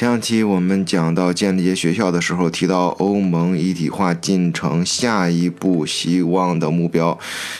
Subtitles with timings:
[0.00, 7.18] 前两期我们讲到建立学校的时候，提到欧盟一体化进程下一步希望的目标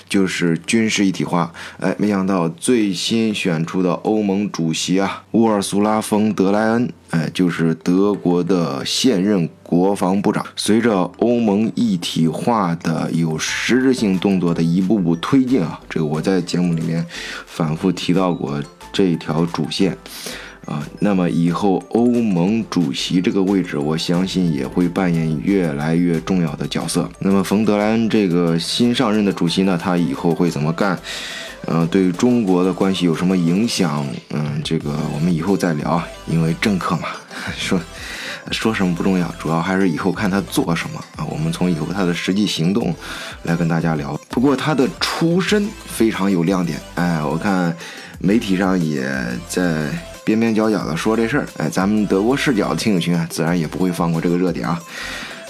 [0.08, 1.53] 就是军事一体化。
[1.81, 10.43] 哎，没想到最新选出的欧盟主席啊，乌尔苏拉·冯·德莱恩，哎，就是德国的现任国防部长。
[10.57, 17.04] 随着欧盟一体化的有实质性动作的一步步推进啊，这个我在节目里面
[17.45, 18.59] 反复提到过
[18.91, 19.95] 这条主线。
[20.66, 27.10] 啊，那么以后欧盟主席这个位置，我相信也会扮演越来越重要的角色。
[27.19, 30.96] 那么冯德莱恩这个新上任的主席呢，他以后会怎么干？
[31.66, 34.06] 嗯，对中国的关系有什么影响？
[34.30, 36.00] 嗯，这个我们以后再聊。
[36.27, 37.08] 因为政客嘛，
[37.56, 37.80] 说
[38.50, 41.24] 说什么不重要，主要还是以后看他做什么啊。
[41.24, 42.95] 我们从以后他的实际行动
[43.42, 44.19] 来跟大家聊。
[44.28, 47.74] 不过他的出身非常有亮点，哎，我看
[48.20, 49.02] 媒体上也
[49.48, 49.91] 在。
[50.24, 54.80] 边边角角的说这事儿，哎，咱们德国视角的听友群啊，自然也不会放过这个热点啊。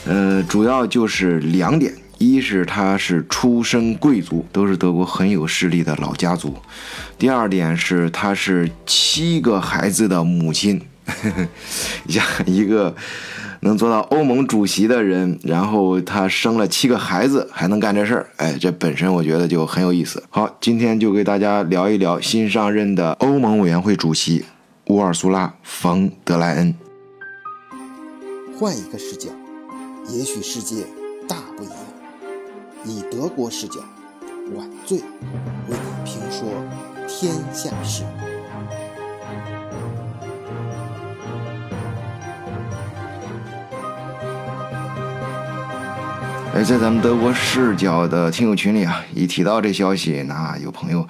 [0.06, 6.50] 呃，主要就是两点，一是他是出身贵族，都是德国很有势力的老家族；
[7.19, 10.81] 第二点是他是七个孩子的母亲，
[12.47, 12.94] 一个
[13.61, 20.22] 能做到欧盟主席的人，然后他生了七个孩子还能干这事儿，哎，这本身我觉得就很有意思。
[20.31, 24.44] 好，今天就给大家聊一聊新上任的欧盟委员会主席。
[24.91, 26.74] 乌尔苏拉·冯·德莱恩。
[28.58, 29.30] 换一个视角，
[30.08, 30.84] 也许世界
[31.28, 31.77] 大不一样。
[32.84, 33.78] 以德国视角，
[34.56, 35.05] 晚醉为
[35.69, 36.48] 你评说
[37.06, 38.02] 天下事。
[46.52, 51.06] 哎，在咱们德国视角的听友群里啊，一提到这消息，那有朋友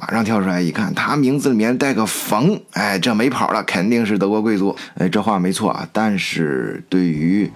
[0.00, 4.74] 马上跳出来一看，他名字里面带个冯，哎，这没跑了，肯定是德国贵族。
[4.96, 7.50] 哎，这话没错啊，但是对于。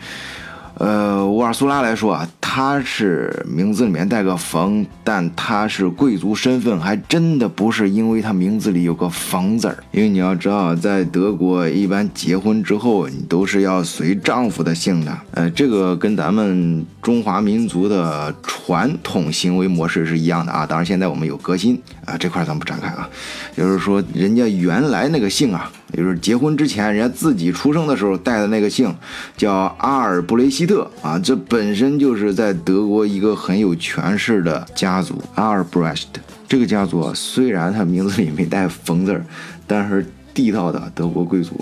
[0.78, 9.82] 呃，乌尔苏拉来说啊，他是名字里面带个冯，但他是贵族身份，还真的不是因为他名字里有个冯字儿。
[9.90, 15.18] 因为你要知道，在德国一般结婚之后，你都是要随丈夫的姓的。
[15.30, 20.66] 呃，这个跟咱们中华民族的传统行为模式是一样的啊。
[20.66, 23.08] 当然，现在我们有革新啊，这块咱们不展开啊。
[23.56, 25.72] 就是说，人家原来那个姓啊。
[25.94, 28.94] 就是结婚之前，人家自己出生的时候带的那个姓，
[29.36, 35.14] 叫阿尔布雷希特啊，这本身就是在在德国一个很有权势的家族。
[35.36, 39.24] 阿尔布雷希特这个家族虽然他名字里没带冯字儿，
[39.64, 40.04] 但是
[40.34, 41.54] 地道的德国贵族。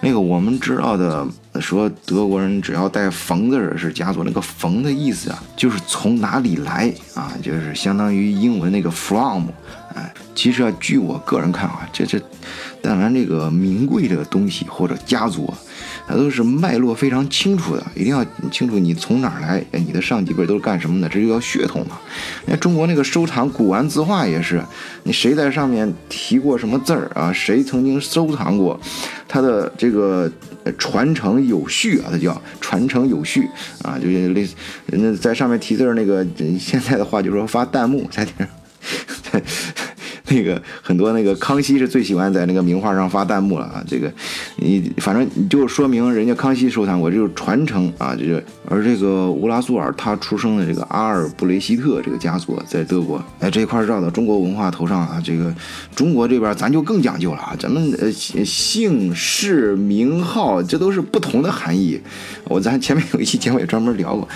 [0.00, 1.26] 那个我们知道的
[1.60, 4.22] 说，德国人只要带冯字儿是家族。
[4.22, 9.48] 那个冯的意思啊，就是从哪里来啊，就是相当于英文那个 from。
[9.96, 12.22] 哎，其实啊，据我个人看啊，这这。
[12.80, 15.58] 但凡这个名贵的东西或者家族，啊
[16.08, 21.98] 它都是脉络非常清楚的，一定要清楚你从哪儿来，你的上几辈都是干什么的，这就叫血统嘛。
[22.46, 24.62] 那中国那个收藏古玩字画也是，
[25.02, 27.30] 你谁在上面提过什么字儿啊？
[27.30, 28.80] 谁曾经收藏过，
[29.28, 30.30] 它的这个
[30.78, 33.46] 传承有序啊，它叫传承有序
[33.82, 34.54] 啊，就是类似
[34.86, 36.26] 那在上面提字儿那个，
[36.58, 38.48] 现在的话就说发弹幕在顶上。
[40.30, 44.12] 那个很多那个康熙是最喜欢在那个名画上发弹幕了啊，这个
[44.56, 55.54] 你反正你就说明人家康熙收藏过，就是传承啊，就是而这个乌拉苏尔他出生的这个阿尔布雷希特这个家族在德国，哎这块绕到中国文化头上啊，这个
[55.94, 61.98] 中国这边咱就更讲究了啊，咱们呃姓氏名号这都是不同的含义，
[62.44, 64.28] 我咱前面有一期节目也专门聊过。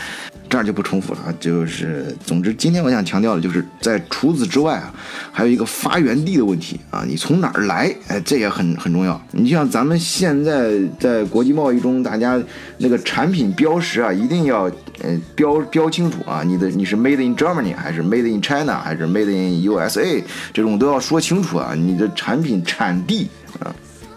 [0.53, 4.93] 这儿就不重复了啊，就是总之，今天我想强调的就是在除此之外啊，
[5.33, 9.19] 还有一个发源地的问题啊，你从哪儿来，哎，这也很很重要。
[9.31, 12.39] 你像咱们现在在国际贸易中，大家
[12.77, 14.65] 那个产品标识啊，一定要
[15.01, 23.27] 呃标标清楚啊，你的你是 Made in Germany 还是 Made in China 还是 Made in USA，这种都要说清楚啊，你的产品产地。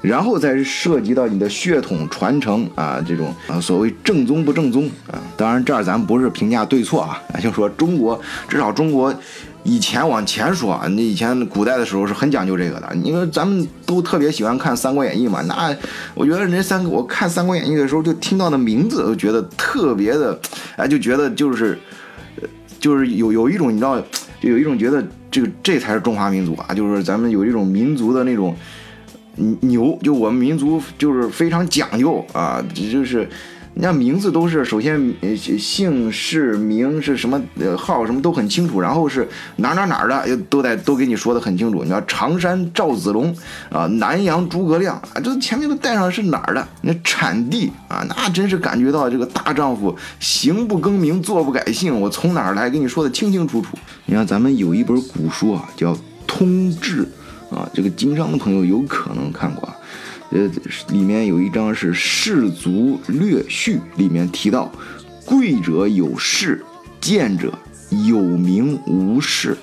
[0.06, 9.14] 然后再涉及到你的血统传承啊，这种啊所谓正宗不正宗啊，当然这儿咱不是评价对错啊， 就说中国至少中国
[9.64, 15.76] 以前往前说啊，那以前古代的时候是很讲究这个的，因为咱们都特别喜欢看《三国演义》嘛，那
[16.14, 20.40] 我觉得人三我看《三国演义》的时候就听到的名字都觉得特别的，
[20.76, 21.80] 哎，就觉得就是
[22.80, 24.00] 就是有有一种你知道，
[24.40, 28.56] 就有一种觉得这个这才是中华民族啊，就是咱们有一种民族的那种。
[29.62, 33.28] 牛，就我们民族就是非常讲究啊，就是
[33.74, 35.14] 人家名字都是首先
[35.60, 39.28] 姓氏名是什么呃号什么都很清楚，然后是
[39.58, 41.84] 哪哪哪儿的都得都给你说的很清楚。
[41.84, 43.36] 你要常山赵子龙
[43.70, 53.78] 啊，南阳诸葛亮啊，这前面都带上是哪儿的，那产地啊，那真是感觉到这个大丈夫行不更名，坐不改姓，我从哪儿来，给你说的清清楚楚。
[54.06, 55.94] 你看咱们有一本古书啊，叫
[56.26, 57.04] 《通志》
[57.56, 59.76] 啊，这个经商的朋友有可能看过啊。
[60.32, 60.50] 呃，
[60.90, 64.70] 里面有一章是《士族略序》，里面提到，
[65.24, 66.62] 贵者有势，
[67.00, 67.58] 贱者
[68.06, 69.56] 有名无势。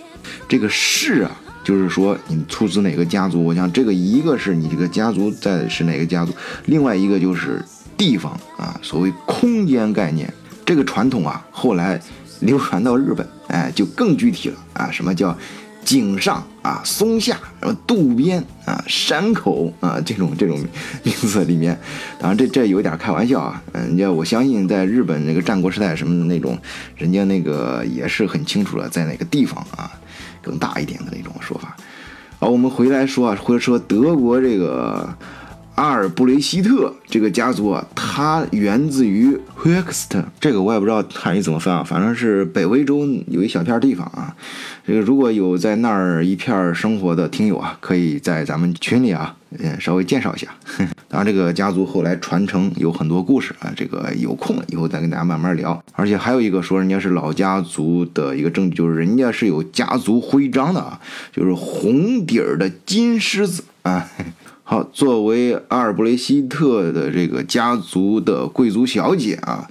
[0.49, 1.31] 这个势啊，
[1.63, 3.45] 就是说你出自哪个家族。
[3.45, 6.33] 我想这个一个是你这个家族在是哪个家族，
[6.65, 7.63] 另外一个就是
[7.99, 10.33] 地方啊，所谓空间概念。
[10.65, 12.01] 这个传统啊，后来
[12.41, 15.37] 流传到日本，哎，就更具体了啊，什么叫？
[15.85, 20.59] 井上啊，松下什么渡边啊，山口啊，这种这种
[21.03, 21.79] 名字里面，
[22.19, 23.63] 当然这这有点开玩笑啊。
[23.73, 26.57] 人家我相信在日本那个战国时代什么的那种，
[26.97, 29.91] 人家那个也是很清楚了在哪个地方啊，
[30.41, 31.77] 更大一点的那种说法。
[32.39, 35.15] 好，我们回来说啊，回来说德国这个。
[35.75, 44.35] 阿尔布雷希特这个家族啊，它源自于 h e x t 这个我也不知道汉语怎么翻啊，反正是北威州有一小片地方啊。
[44.87, 50.49] 这个如果有在那儿一片生活的听友啊，可以在咱们群里啊，嗯，稍微介绍一下。
[51.09, 55.83] 当然，这个家族后来传承有很多故事啊，这个有空了以后再跟大家慢慢聊。
[55.93, 61.01] 而且还有一个说人家是老家族的一个证据，就是人家是有家族徽章的啊，
[61.33, 64.07] 就是红底儿的金狮子啊。
[64.73, 69.69] 好，作为阿尔布雷希特的这个家族的贵族小姐啊，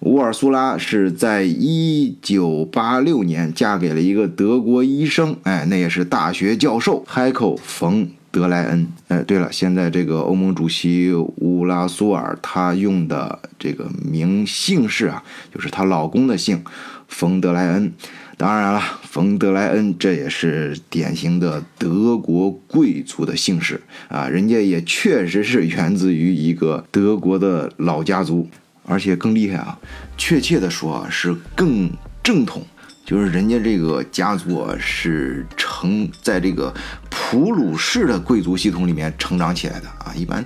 [0.00, 8.88] 乌尔苏拉是在一九八六年嫁给了一个德国医生，哎，那也是大学教授海口冯德莱恩。
[9.06, 15.22] 哎，对了，现在这个欧盟主席乌拉苏尔他用的这个名姓氏啊，
[15.54, 16.64] 就是她老公的姓，
[17.06, 17.92] 冯德莱恩。
[18.40, 23.78] 当然了，冯德莱恩这也是典型的德国贵族的姓氏
[24.08, 28.48] 啊，人家也确实是源自于一个德国的老家族，
[28.86, 29.78] 而且更厉害啊，
[30.16, 31.90] 确切的说啊是更
[32.22, 32.64] 正统，
[33.04, 36.72] 就是人家这个家族啊是成在这个
[37.10, 40.42] 普鲁士的贵族系统里面成长起来的啊，一般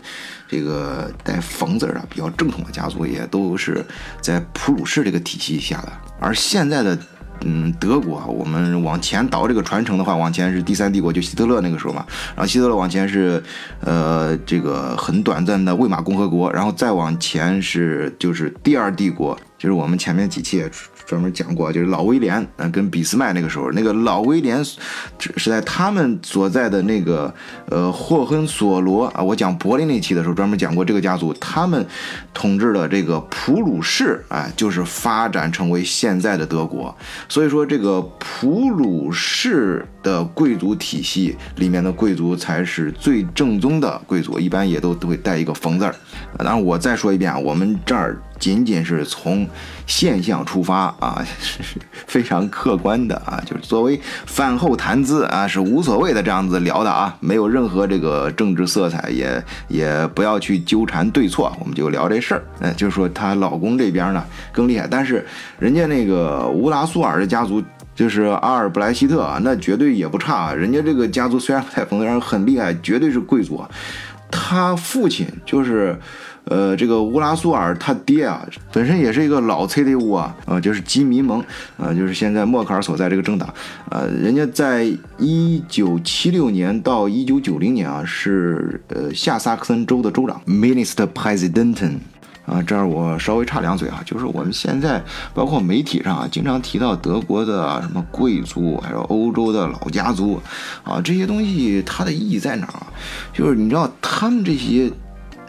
[0.49, 3.87] 这个带冯字的比较正统的家族也都是
[4.21, 6.99] 在普鲁士这个体系下的，而现在的。
[7.43, 12.05] 嗯，德国，我们往前倒这个传承的话，往前是第三帝国，就希特勒那个时候嘛。
[12.35, 13.43] 然后希特勒往前是，
[13.81, 20.65] 呃，这个很短暂的魏玛共和国，然后再往前是就是第二帝国，就是我们前面几期。
[21.07, 24.65] 专门讲过，就是老威廉，嗯，跟俾斯麦那个时候，那个老威廉
[25.19, 27.33] 是在他们所在的那个
[27.71, 31.87] 呃霍亨索罗啊，我讲柏林那期的时候专门讲过这个家族，他们
[32.33, 36.95] 统治的这个普鲁士，哎，就是发展成为现在的德国。
[37.29, 45.95] 所以说，这个普鲁士的贵族体系里面的贵族才是最正宗的贵族，一般也都都会带一个“冯”字儿。
[46.39, 48.19] 当然，我再说一遍啊，我们这儿。
[48.45, 49.49] 仅仅是从
[49.87, 51.63] 现象出发啊，是
[52.07, 62.45] 非常客观的啊，就是作为饭后谈资啊，是无所谓的这样子聊的啊，没有任何这个政治色彩，也也不要去纠缠对错，我们就聊这事儿。
[62.61, 65.27] 哎，就是说她老公这边呢更厉害，但是
[65.59, 67.63] 人家那个乌拉苏尔的家族，
[67.95, 73.65] 就是阿尔布莱希特啊，那绝对也不差，啊人家这个家族虽然不太疯，但是很厉害，绝对是贵族。
[74.31, 75.99] 他父亲就是。
[76.47, 81.43] 呃，这个乌拉苏尔他爹啊，本身也是一个老 CDU 啊，呃，就是基民盟，
[81.79, 83.53] 呃，就是现在默克尔所在这个政党，
[83.91, 84.85] 呃，人家在
[85.19, 91.93] 一九七六年到一九九零年啊，是呃下萨克森州的州长，Minister President，
[92.45, 100.39] 啊，这儿我稍微插两嘴啊，就是我们现在包括媒体上啊，经常提到德国的什么贵族，还有欧洲的老家族，
[100.83, 102.87] 啊，这些东西它的意义在哪儿啊？
[103.33, 104.93] 就是你知道他们这些。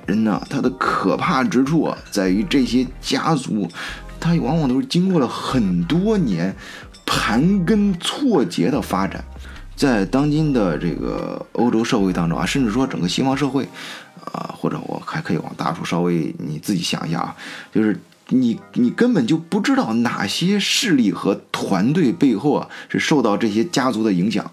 [0.06, 3.68] 人呢，他的可怕之处啊，在于这些家族，
[4.20, 6.56] 他往往都是经过了很多年
[7.06, 9.24] 盘根错节的发展，
[9.76, 13.68] 在当今的这个欧洲社会当中啊，甚至说整个西方社会，
[14.32, 17.36] 啊，或者我还可以往大处稍微你自己想一下啊，
[17.74, 24.50] 就是你你根本就不知道哪些势力和团队背后啊是受到这些家族的影响，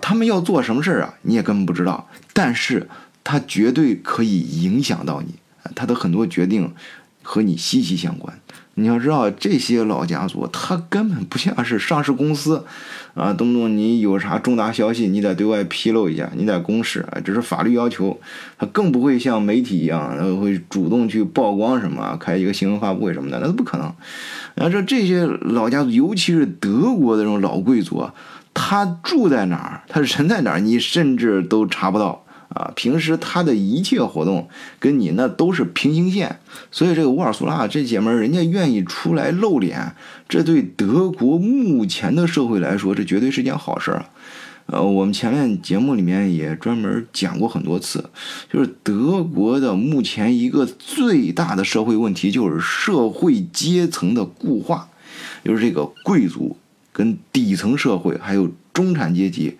[0.00, 2.88] 他们要做什么事儿啊，你也根本不知道，但是。
[3.24, 5.34] 他绝对可以影响到你，
[5.74, 6.72] 他的很多决定，
[7.22, 8.38] 和你息息相关。
[8.76, 12.64] 你要知道，这些老家族他根本不像是上市公司，
[13.14, 18.20] 啊，动不动你有啥重大消息，你得对外披露一下，你得公示，啊，这是法律要求。
[18.58, 23.94] 他更不会像媒体一样，然后会主动去曝光什么，开一个新闻发布会什么的，那都不可能。
[24.56, 28.10] 然后这这些老家族，尤其是德国的这种老贵族，
[28.52, 32.23] 他住在哪儿，他人在哪儿，你甚至都查不到。
[32.54, 36.38] 啊，平时他的一切活动跟你那都是平行线，
[36.70, 39.94] 所以这个乌尔苏拉这姐们儿，人家愿意出来露脸，
[40.28, 44.06] 这对德国目前的社会来说，这绝对是件好事儿。
[44.66, 48.08] 呃，我们前面节目里面也专门讲过很多次，
[48.50, 54.88] 就是德国的目前一个最大的社会问题就是社会阶层的固化，
[55.44, 56.56] 就是这个贵族
[56.92, 59.58] 跟底层社会还有中产阶级。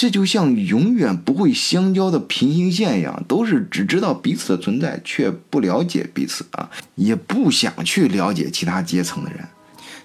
[0.00, 9.40] 这就像永远不会相交的平行线一样，都是只知道彼此的存在，却不了解彼此啊，也不想去了解其他阶层的人。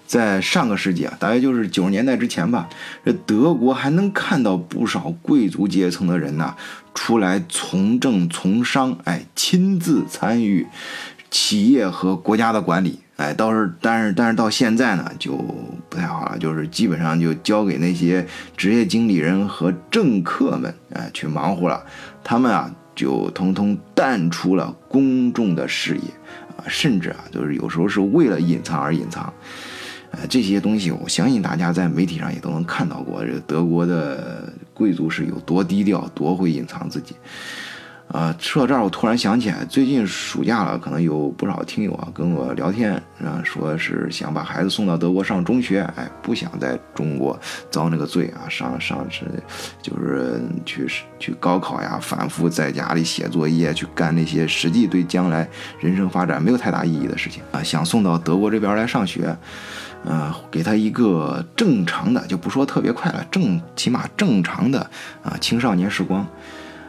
[0.06, 2.68] 在上个世纪啊，大约就是九十年代之前吧，
[3.06, 6.54] 这德国还能看到不少贵族阶层的人呢，
[6.92, 10.66] 出来从政从商，哎，亲自参与
[11.30, 12.98] 企业和国家的管理。
[13.16, 15.32] 哎，倒是，但是，但是到现在呢，就
[15.88, 21.82] 不太好了，就是基本上就交给那些职业经理人和政客们，哎，去忙活了。
[22.22, 26.02] 他们啊，就通通淡出了公众的视野，
[26.58, 29.32] 啊，甚至啊，就是有时候是为了隐藏而隐藏。
[30.10, 37.16] 呃，这些东西，我相信大家在媒体上也都能看到过，这个德国的贵族是有多低调，多会隐藏自己。
[38.08, 49.24] 啊，说到这儿，我突然想起来，最近暑假了，可能有不少听友啊跟我聊天，啊，说是想把孩子送到德国上中学，哎，不想在中国遭那个罪啊，上上是
[49.82, 50.86] 就是去
[51.18, 55.46] 去高考呀，反复在家里写作业，去干那些实际对将来
[55.80, 59.36] 人生发展没有太大意义的事情啊，想送到德国这边来上学，
[60.04, 64.78] 呃，给他一个正常的，就不说特别快了，正起码正常的
[65.24, 66.24] 啊青少年时光。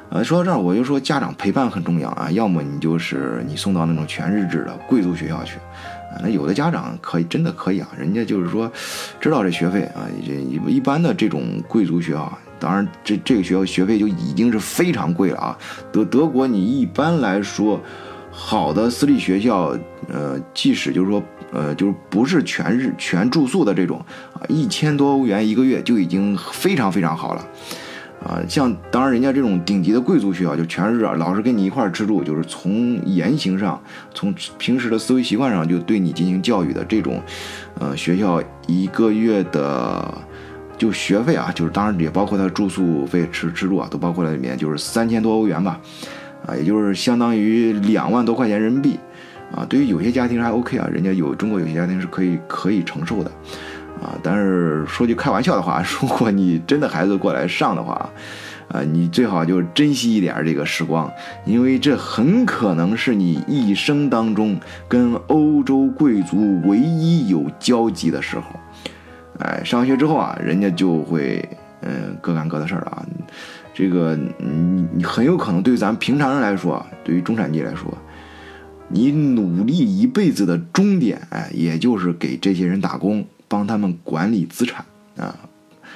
[0.09, 2.31] 呃，说到这儿，我就说家长陪伴很重要啊。
[2.31, 8.71] 要么你就是你送到那种全日制的贵族学校去，啊，那有的家长可以真的可以啊，人家就是说
[9.19, 10.33] 知道这学费啊，这
[10.69, 15.57] 一般的这种贵族学校，当然这这个学校学费就已经是非常贵了啊。
[15.91, 17.79] 德德国你一般来说
[18.31, 21.21] 好的私立学校，呃，即使就是说
[21.51, 23.99] 呃就是不是全日全住宿的这种
[24.33, 27.45] 啊，一千多欧元一个月就已经非常非常好了。
[28.24, 33.79] 啊，像当然人家这种顶级的贵族学校，就全是老师跟你一块儿吃住，就是从言行上，
[34.13, 37.21] 从平时的思维习惯上就对你进行教育的这种，
[37.79, 40.17] 呃，学校一个月的
[40.77, 45.79] 就学费啊，就是当然也包括他住宿费、吃吃住啊，都包括在里面，就是三千多欧元吧，
[46.45, 49.00] 啊，也就是相当于两万多块钱人民币，
[49.55, 53.31] 啊，对于有些家庭还 OK 啊，人家有中国有些家庭是可以可以承受的。
[54.01, 58.10] 啊，但是说句开玩笑的话， 如果你真的孩子过来上的话，
[58.70, 61.12] 啊，你最好就珍惜一点这个时光，
[61.46, 68.44] 因为这很可能是你一生当中跟欧洲贵族唯一有交集的时候。
[69.39, 71.48] 哎，上学之后啊，人家就会
[71.82, 73.06] 嗯各干各的事儿了啊。
[73.74, 77.96] 这个你你很有可能对于咱们平常人来说，对于中产阶级来说，
[78.88, 83.24] 你努力一辈子的终点，哎，也就是给这些人打工。
[83.48, 84.86] 帮他们管理资产
[85.18, 85.36] 啊，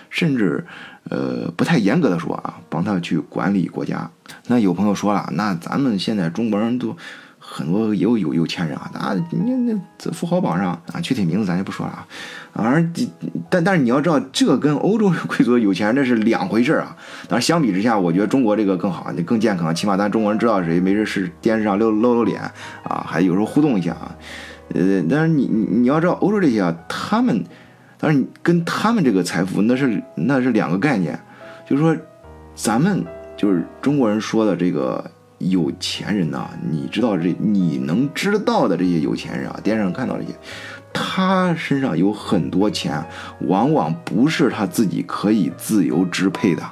[0.10, 0.66] 甚至，
[1.10, 4.10] 呃，不太严格的说啊，帮他去管理国家。
[4.48, 6.96] 那有朋友说了，那咱们现在中国人都
[7.38, 9.52] 很多也有有有钱人啊，那你
[9.98, 12.08] 那富豪榜上啊，具体名字咱就不说了啊。
[12.54, 12.86] 而
[13.50, 16.96] 但但是你要知道，这跟欧洲贵族有钱人这是两回事啊。
[17.28, 22.42] 当然相比之下，我觉得中国这个更好，你更健康，起码咱中国人知道谁，没事是电视上露露露脸
[22.84, 24.16] 啊，还有时候互动一下啊。
[24.74, 27.44] 呃，但是你你你要知道，欧洲这些啊，他们，
[27.98, 31.20] 但是你跟他们这个财富那是那是两个概念，
[31.68, 31.96] 就是说，
[32.56, 33.04] 咱们
[33.36, 35.04] 就是中国人说的这个
[35.40, 40.30] 有钱人呐，你知道这你能知道的这些有钱人啊，电视上看到这些，
[40.94, 43.04] 他身上有很多钱，
[43.48, 46.64] 往往不是他自己可以自由支配的。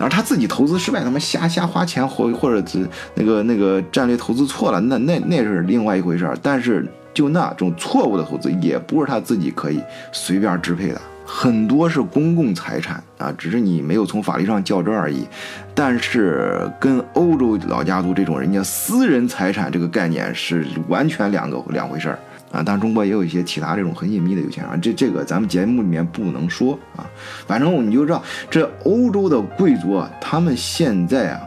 [0.00, 6.34] 然后他自己投资失败，他妈瞎瞎花钱或或者是那个那个战略投资错了，那那那是另外一回事儿。
[6.40, 9.78] 但是就那种错误的投资，也不是他自己可以
[10.10, 15.26] 随便支配的，很多是公共财产啊，只是你没有从法律上较真而已。
[15.74, 22.18] 但是跟欧洲老家族这种人家私人财产这个概念是完全两个两回事儿。
[22.50, 27.08] 啊，当然中国也有一些其他这种很隐秘的有钱人，这这个咱们节目里面不能说啊。
[27.46, 31.40] 反正你就知道，这欧洲的贵族啊，他们现在啊，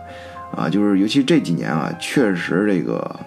[0.56, 3.20] 啊，就是尤其这几年啊，确实这个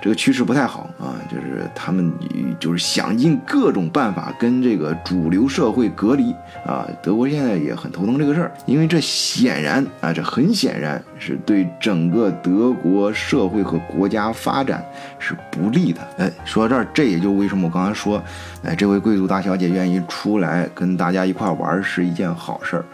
[0.00, 2.12] 这个趋势不太好啊，就是他们
[2.58, 6.32] 就是想尽各种办法跟这个主流社会隔离
[6.66, 6.86] 啊。
[7.02, 14.84] 德国现在也很头疼这个事儿，因为这显然啊，这很显然是对整个德国社会和国家发展
[15.18, 16.00] 是不利的。
[16.18, 18.22] 哎，说到这儿，这也就为什么我刚才说，
[18.62, 22.84] 哎，这位贵族大小姐愿意出来跟大家一块玩是一件好事儿。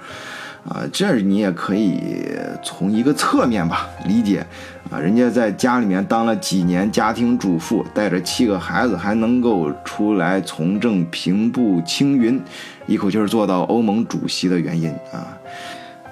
[0.69, 2.01] 啊，这你也可以
[2.63, 4.45] 从一个侧面吧理解，
[4.91, 12.43] 啊，人家在家里面当了几年家庭主妇，带着七个孩子，还能够出来从政平步青云，
[12.89, 15.39] 一口气做到欧盟主席的原因啊，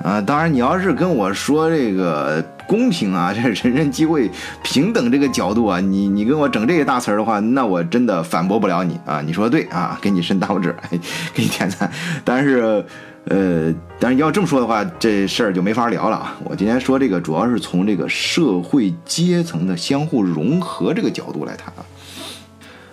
[0.05, 4.31] 啊，当然你要是跟我说这个公平啊，这人人机会
[4.63, 10.77] 平等这个角度啊，你你跟我整这些大词儿的话，那我真的反驳不了你啊，你说的对啊，给你伸大拇指，
[11.35, 11.91] 给你点赞，
[12.25, 12.87] 但是。
[13.27, 16.37] 呃，但是要这么说的话，这事儿就没法聊了啊！
[16.45, 21.81] 我今天说这个，主要是从这个社会阶层的相互融合这个角度来谈啊。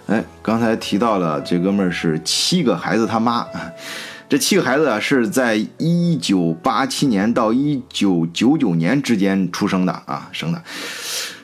[0.08, 3.46] 哎，刚才提到了这哥们儿是七个孩子他妈，
[4.30, 10.64] 这七个孩子啊是在一九八七年到一九九九年之间出生的啊，生的。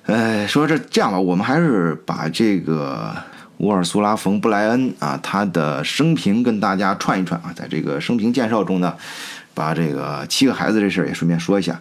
[0.06, 3.14] 哎，说这这样吧，我们还是把这个。
[3.58, 8.94] 沃尔苏拉·冯·布莱恩啊，他的生平跟大家串一串啊，在这个生平介绍中呢，
[9.54, 11.80] 把这个七个孩子这事儿也顺便说一下。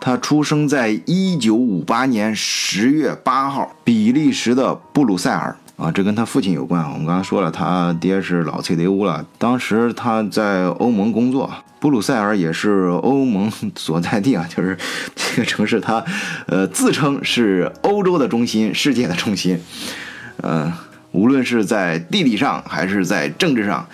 [0.00, 6.82] 他出生在一九五八年十月八号，比利时的布鲁塞尔啊，这跟他父亲有关。
[6.84, 11.50] 我们刚刚说了，他爹是老崔德乌了，当时他在欧盟工作，
[11.80, 14.76] 布鲁塞尔也是欧盟所在地啊，就是
[15.14, 16.04] 这个城市，他
[16.48, 19.58] 呃自称是欧洲的中心，世界的中心，
[20.42, 20.70] 嗯。
[21.14, 23.86] 无论是在地理上还是在政治上，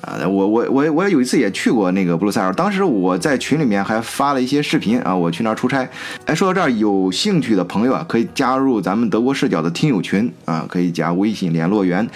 [0.00, 5.86] 啊，我我我我有一次也去过那个布鲁塞尔，当时我在群里面还发了一些视频啊，我去那儿出差。
[6.24, 12.08] 哎，说到这儿，有兴趣的朋友啊，可以加入咱们德国视角的听友群啊，可以加微信联络员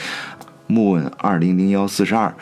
[0.68, 2.32] moon 二零零幺四十二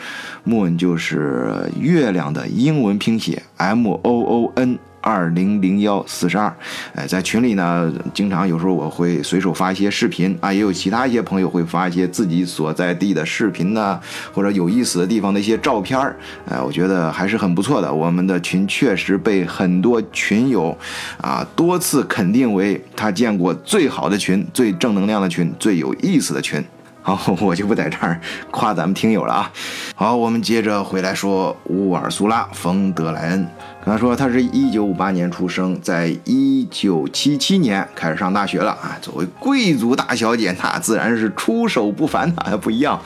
[0.45, 4.77] ，moon 就是月亮的英文拼写 m o o n。
[5.01, 6.53] 二零零幺四十二，
[6.95, 13.99] 哎，在群里呢，经常有时候我会随手发一些视频啊，也有其他一些朋友会发一些自己所在地的视频呢，
[14.31, 16.15] 或者有意思的地方的一些照片儿，
[16.47, 17.91] 哎，我觉得还是很不错的。
[17.91, 20.77] 我们的群确实被很多群友
[21.19, 26.63] 啊多次肯定为他见过最好的群、最正能量的群、最有意思的群。
[27.03, 29.51] 好， 我就不在这儿夸咱们听友了啊。
[29.95, 33.47] 好，我们接着回来说乌尔苏拉·冯德莱恩。
[33.83, 38.95] 刚才说他是一九五八年出生，在一九七七年开始上大学了啊。
[39.01, 43.01] 作为贵族大小姐，那自然是出手不凡呐，不一样。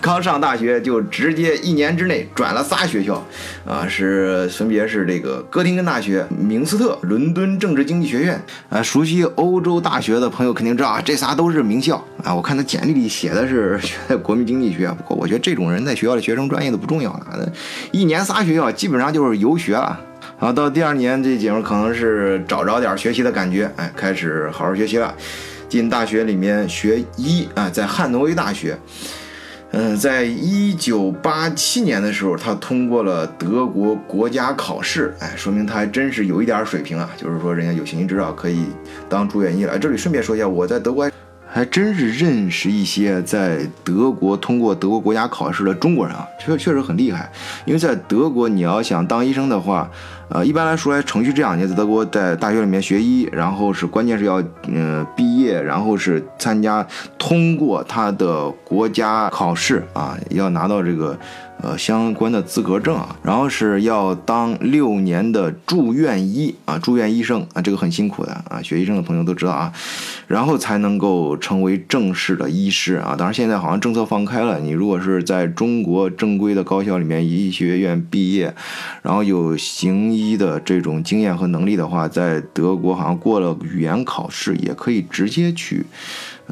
[0.00, 3.24] 刚上大学就直接一年之内转了仨学校，
[3.64, 8.42] 啊，是分别是这个哥廷根大学、明斯特、伦敦政治经济学院。
[8.68, 12.34] 啊，熟悉欧洲大学的朋友肯定知道啊，这仨都是名校啊。
[12.34, 17.52] 我看他简历里写的是 学的国民经济学，不过我觉得这种人在学校里学什么专业都不重要了，
[17.92, 19.98] 一年仨学校基本上就是游学了。
[20.36, 25.14] 好，到第二年，这姐们可能是找着点学习的感觉，哎，开始好好学习了。
[25.68, 28.76] 进大学里面学医啊，在汉诺威大学。
[29.72, 37.08] 嗯，在一九八七年的时候，他通过了德国国家考试，哎，说明他还真是有一点水平啊。
[37.16, 38.64] 就是说，人家有行医执照可以
[39.08, 39.78] 当住院医了。
[39.78, 41.08] 这里顺便说一下，我在德国
[41.52, 47.30] 还真是认识一些在德国通过德国国家考试的中国人啊，确确实很厉害。
[47.64, 49.90] 因为在德国，你要想当医生的话，
[50.30, 56.86] 呃，一般来说程序这两年在德国在大学里面学医，然后是关键是要嗯毕业，然后是参加
[57.18, 61.18] 通过他的国家考试啊，要拿到这个。
[61.62, 69.70] 呃，相关的资格证啊，然后是要当六年的住院医啊，住院医生啊，这个很辛苦的啊，学医生的朋友都知道啊，
[70.26, 73.14] 然后才能够成为正式的医师啊。
[73.14, 78.54] 当然，现在好像政策放开了，你如果是在中国正规的高校里面医学院毕业，
[79.02, 85.84] 然后有行医一的这种经验和能力的话，在德国好像过了语言考试也可以直接去。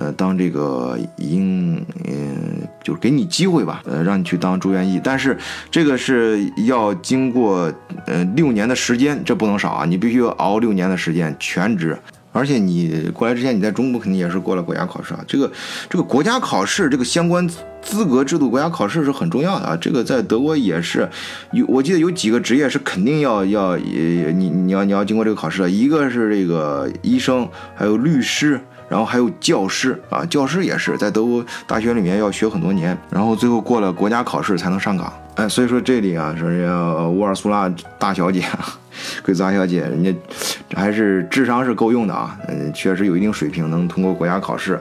[0.00, 5.36] 呃，当这个英，嗯，就是给你机会吧，呃，让你去当住院医，但是
[5.72, 7.72] 这个是要经过
[8.06, 11.98] 呃六年的时间，这不能少啊，你必须要熬六年的时间，全职，
[12.38, 15.50] 而且你过来之前你在中国肯定也是过了国家考试啊，这个
[15.90, 17.46] 这个国家考试这个相关
[17.82, 21.08] 资格制度，国家考试是很重要的啊，这个在德国也是
[21.52, 28.60] 有，我记得有几个职业是肯定要要，呃，你你要你要经过这个考试的，一个是这个医生，还有律师。
[28.88, 35.12] 然后还有教师啊，教师也是在德国大学里面要学很多年，然后最后过了国家考试才能上岗。
[35.36, 36.74] 哎，所以说这里啊，说人家
[37.08, 38.44] 沃尔苏拉大小姐，
[39.22, 40.14] 贵族大小姐，人家
[40.74, 44.80] 还是智商是够用的啊，嗯，确实有一定水平，能通过国家考试。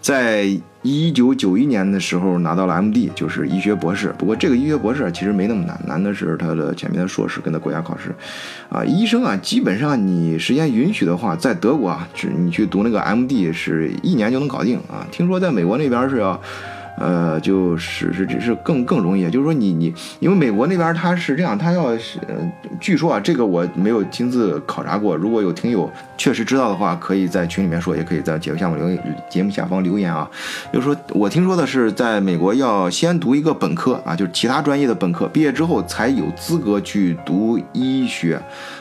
[0.00, 0.48] 在
[0.82, 4.14] 一九九一年的时候拿到了 M.D，就是医学博士。
[4.16, 8.14] 不过这个医学博士其实没那么难，难的是他的前面的硕士跟他国家考试。
[8.68, 15.06] 啊，医生啊，基本上你时间允许的话，在德国啊，只你去读那个 M.D 是一年就能搞定啊。
[15.10, 16.40] 听说在美国那边是要。
[16.98, 22.34] 呃，就是是只是更更容易，就是说你你，因为美国那边他是这样，他要是，呃
[22.80, 28.98] 据说啊，这个我没有亲自考察过，如果有听友确实知道的话，可以在群里面说，也可以在节目下方留
[29.30, 30.28] 节目下方留言啊。
[30.72, 38.34] 就是说我听说的是，在美国要先读一个本科啊，就是其他专业的本科，毕业之后才有资格去读医学，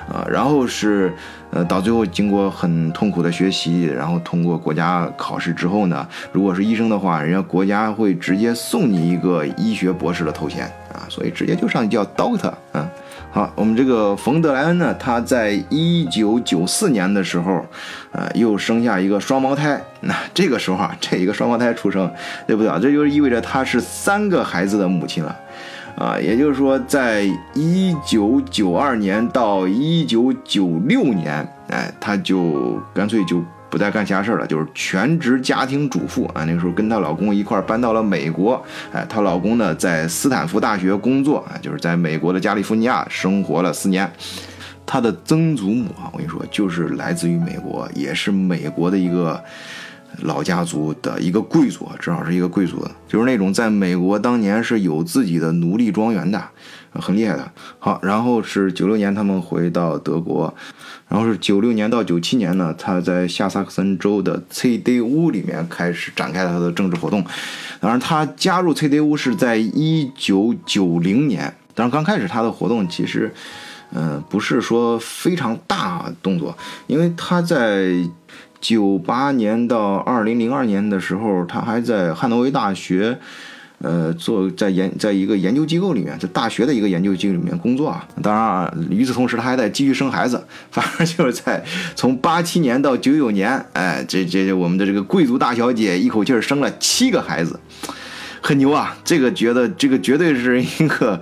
[0.09, 1.13] 啊，然后是。
[1.51, 12.53] 呃，到最后经过很痛苦的学习，然后通过国家考试之后呢，如果是医生的话，人家国家会直接送你一个医学博士的头衔啊，所以直接就上去叫 Doctor。
[12.73, 12.87] 嗯，
[13.31, 17.65] 好，我们这个冯德莱恩呢，他在一九九四年的时候，
[18.11, 19.81] 呃，又生下一个双胞胎。
[20.01, 22.11] 那这个时候啊，这一个双胞胎出生，
[22.45, 22.77] 对不对啊？
[22.79, 25.35] 这就意味着他是三个孩子的母亲了。
[25.97, 36.43] 啊，也就是说，在一九九二年到一九九六年，哎，她就干脆就不再干其他事儿了，就是全职家庭主妇啊。
[36.45, 44.07] 那个时候跟她老公一块儿搬到了美国，哎，她老公呢在斯坦福大学工作啊，就是在美国的加利福尼亚生活了四年。
[44.85, 49.43] 她的曾祖母啊，我跟你说，就是来自于美国，也是美国的一个。
[50.21, 56.43] 老家族的一个贵族，正好是一个贵族的，就是那种在美国当年是有自己的奴隶庄园的，
[56.93, 57.51] 很厉害的。
[57.77, 60.53] 好，然后是九六年他们回到德国，
[61.07, 67.23] 然后是九六年到九七年呢，他在下萨克森州的 CDU 里面开始展开了他的政治活动。
[67.79, 73.31] 当然，他加入 CDU 是在一九九零年，当然刚开始他的活动其实，
[73.93, 78.03] 嗯，不是说非常大动作，因为他在。
[78.67, 83.17] 九八年到二零零二年的时候，他还在汉诺威大学，
[83.77, 88.05] 呃，做在研在一个研究机构里面，在大学的一个研究机构里面工作啊。
[88.21, 90.45] 当然啊，与此同时，他还在继续生孩子。
[90.69, 91.63] 反正就是在
[91.95, 97.57] 从八七年到九九年，哎，这这我们的这个贵族大小姐一口气生了七个孩子，
[98.41, 98.97] 很牛啊！
[99.05, 101.21] 这个觉得这个绝对是一个，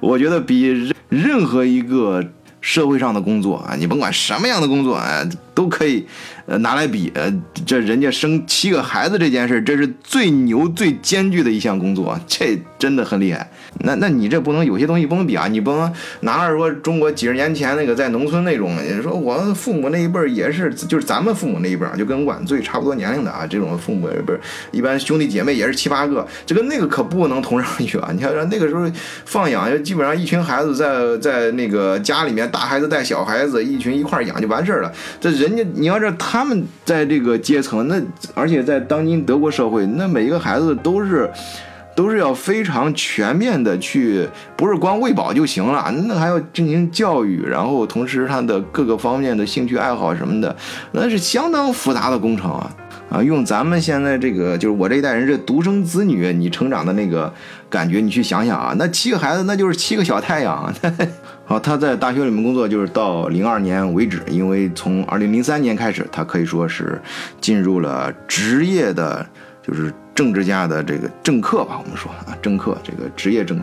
[0.00, 2.22] 我觉得比任何一个
[2.62, 5.22] 社会上的工作啊，你甭管什么样的工作，啊，
[5.54, 6.06] 都可以。
[6.44, 7.32] 呃，拿来比，呃，
[7.64, 13.48] 这人家生七个孩子这件事，这是最牛、最艰巨的一项工作，这真的很厉害。
[13.84, 15.92] 那，那你这不能有些东西不能比啊，你不能
[16.22, 24.40] 拿着说中国几十年前那个在农村那种，你说我父母那一辈也是，就是咱们父母那一辈，就跟晚岁差不多年龄的啊，这种父母不是
[24.72, 28.10] 一般兄弟姐妹也是七八个，这个那个可不能同上去啊。
[28.12, 28.84] 你看那个时候
[29.24, 34.92] 放养，基本上一群孩子在在那个家里面，大孩子带小孩子，一群一块养就完事儿了。
[35.20, 36.10] 这人家你要这。
[36.18, 38.00] 他们在这个阶层，那
[38.32, 41.28] 而且在当今德国社会，那每一个孩子都是，
[41.94, 50.54] 都是要非常全面的去，不是光喂饱就行了，那还要进行教育，然后同时他的各个方面的兴趣爱好什么的，
[50.92, 52.70] 那是相当复杂的工程啊
[53.10, 53.22] 啊！
[53.22, 57.32] 用咱们现在这个，就是我这一代人这独生子女，你成长的那个
[57.68, 60.72] 感觉，你去想想啊，那七个孩子，那就是七个小太阳。
[61.44, 66.98] 好，他在大学里面工作，就是到零二年为止，因为从二零零三年开始，他可以说是
[67.40, 69.26] 进入了职业的，
[69.60, 73.60] 就是政治家的这个政客吧，我们说啊，政客这个职业政，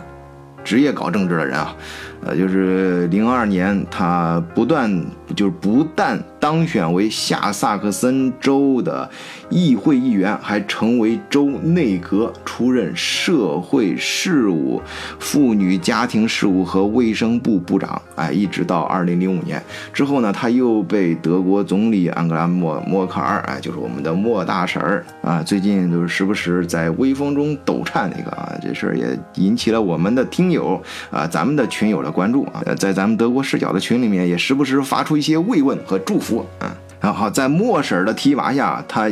[0.64, 1.76] 职业搞政治的人啊。
[2.22, 4.92] 呃，就是零二年，他不断
[5.36, 9.10] 就是不但当选为下萨克森州的
[9.50, 14.82] 议会议员，还成为州内阁，出任社会事务、
[15.18, 18.02] 妇女家庭事务和卫生部部长。
[18.16, 19.62] 哎，一直到二零零五年
[19.94, 32.09] 之后呢，他又被德国总理安格拉莫默克尔，哎，就是我们的莫大婶儿啊，最近就是时不时在微风中抖颤那个啊，这事儿也引起了我们的听友啊，咱们的群友的。
[32.12, 36.76] 关注啊，在咱们德国视角的群里面，也时不时发出一些慰问和祝福啊。
[37.02, 39.10] 然后，在莫婶的提拔下，他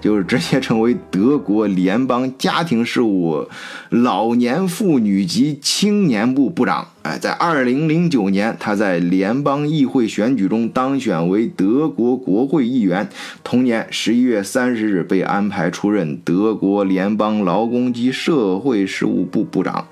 [0.00, 3.46] 就是直接成为德国联邦家庭事务、
[3.90, 6.88] 老年妇女及青年部部长。
[7.02, 13.08] 哎，在二零零九年，他在联邦议会选举中当选为德国国会议员。
[13.44, 19.86] 同年十一月三十日，被安排出任德国联邦劳工及社会事务部部长。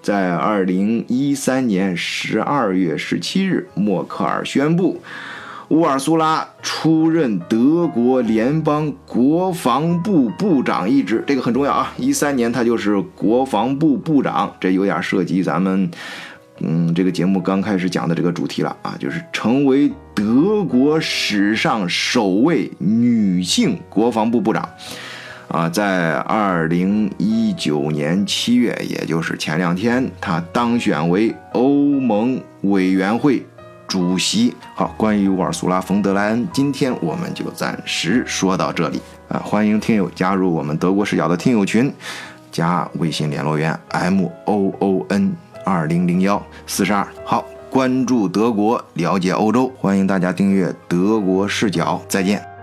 [0.00, 5.00] 在二零一三年十二月十七日，默克尔宣布，
[5.68, 11.22] 乌尔苏拉出任德国联邦国防部部长一职。
[11.26, 11.92] 这个很重要啊！
[11.98, 15.90] 一三年他就是国防部部长，这有点涉及咱们
[16.60, 24.66] 嗯，这个节目刚开始讲的这个主题了啊，就是成为德国史上首位女性国防部部长。
[25.48, 33.44] 啊，在二零一九年七月，也就是前两天，他当选为欧盟委员会
[33.86, 34.54] 主席。
[34.74, 39.40] 好，关于乌尔苏拉·冯德莱恩，今天我们就暂时说到这里啊！
[39.42, 41.90] 欢迎听友加入我们德国视角的听友群，
[42.52, 45.34] 加微信联络员 m o o n
[45.64, 47.08] 二零零幺四十二。
[47.24, 52.57] 好，关注德国，了解欧洲，欢迎大家订阅德国视角，再见。